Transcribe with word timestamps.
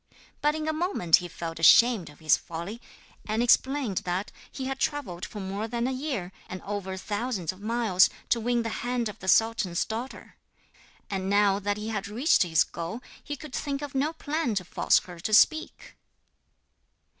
But 0.41 0.55
in 0.55 0.67
a 0.67 0.73
moment 0.73 1.17
he 1.17 1.27
felt 1.27 1.59
ashamed 1.59 2.09
of 2.09 2.17
his 2.17 2.35
folly, 2.35 2.81
and 3.27 3.43
explained 3.43 3.97
that 3.99 4.31
he 4.51 4.65
had 4.65 4.79
travelled 4.79 5.25
for 5.25 5.39
more 5.39 5.67
than 5.67 5.85
a 5.85 5.91
year, 5.91 6.31
and 6.49 6.59
over 6.63 6.97
thousands 6.97 7.53
of 7.53 7.61
miles, 7.61 8.09
to 8.29 8.39
win 8.39 8.63
the 8.63 8.69
hand 8.81 9.09
of 9.09 9.19
the 9.19 9.27
sultan's 9.27 9.85
daughter. 9.85 10.37
And 11.11 11.29
now 11.29 11.59
that 11.59 11.77
he 11.77 11.89
had 11.89 12.07
reached 12.07 12.41
his 12.41 12.63
goal 12.63 13.01
he 13.23 13.35
could 13.37 13.53
think 13.53 13.83
of 13.83 13.93
no 13.93 14.11
plan 14.11 14.55
to 14.55 14.65
force 14.65 14.97
her 15.01 15.19
to 15.19 15.35
speak. 15.35 15.95